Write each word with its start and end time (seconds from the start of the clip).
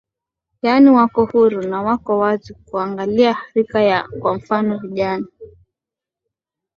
yani 0.61 0.89
wako 0.89 1.25
huru 1.25 1.61
na 1.61 1.81
wako 1.81 2.17
wazi 2.19 2.53
ukiangalia 2.53 3.37
rika 3.53 4.07
kwa 4.19 4.35
mfano 4.35 4.77
vijana 4.77 5.27